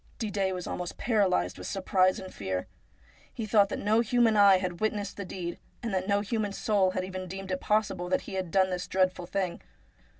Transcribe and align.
Didet 0.17 0.55
was 0.55 0.65
almost 0.65 0.97
paralysed 0.97 1.59
with 1.59 1.67
surprise 1.67 2.17
and 2.19 2.33
fear. 2.33 2.65
He 3.31 3.45
thought 3.45 3.69
that 3.69 3.77
no 3.77 3.99
human 3.99 4.35
eye 4.35 4.57
had 4.57 4.79
witnessed 4.81 5.15
the 5.15 5.25
deed, 5.25 5.59
and 5.83 5.93
that 5.93 6.07
no 6.07 6.21
human 6.21 6.53
soul 6.53 6.89
had 6.89 7.05
even 7.05 7.27
deemed 7.27 7.51
it 7.51 7.61
possible 7.61 8.09
that 8.09 8.21
he 8.21 8.33
had 8.33 8.49
done 8.49 8.71
this 8.71 8.87
dreadful 8.87 9.27
thing. 9.27 9.61